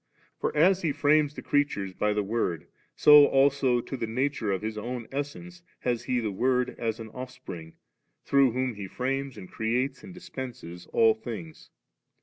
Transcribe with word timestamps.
For 0.39 0.51
as 0.57 0.81
He 0.81 0.91
frames 0.91 1.35
tiie 1.35 1.43
creatures 1.43 1.93
by 1.93 2.11
the 2.11 2.23
Word, 2.23 2.65
so 2.95 3.27
according 3.27 3.85
to 3.85 3.95
the 3.97 4.07
nature 4.07 4.51
of 4.51 4.63
His 4.63 4.75
own 4.75 5.07
Essence 5.11 5.61
has 5.81 6.05
He 6.05 6.19
the 6.19 6.31
Word 6.31 6.73
as 6.79 6.99
an 6.99 7.11
OiKpring, 7.11 7.73
through 8.25 8.51
whom 8.53 8.73
He 8.73 8.87
frames 8.87 9.37
and 9.37 9.47
creates 9.47 10.03
and 10.03 10.11
dispenses 10.11 10.87
all 10.91 11.13
thmgs. 11.15 11.69